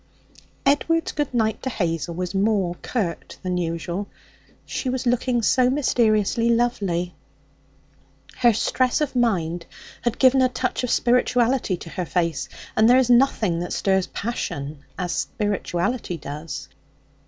[0.65, 4.07] Edward's good night to Hazel was more curt than usual.
[4.65, 7.13] She was looking so mysteriously lovely.
[8.37, 9.67] Her stress of mind
[10.01, 14.07] had given a touch of spirituality to her face, and there is nothing that stirs
[14.07, 16.67] passion as spirituality does.